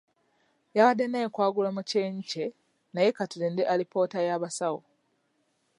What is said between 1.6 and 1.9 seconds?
mu